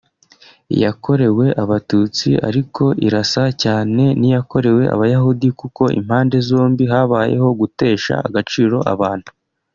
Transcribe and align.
Iyakorewe 0.75 1.45
Abatutsi 1.63 2.29
ariko 2.49 2.83
irasa 3.07 3.43
cyane 3.63 4.03
n’iyakorewe 4.19 4.83
Abayahudi 4.95 5.47
kuko 5.59 5.83
impande 5.99 6.35
zombi 6.47 6.83
habayeho 6.91 7.47
gutesha 7.59 8.13
agaciro 8.27 8.77
abantu 8.93 9.29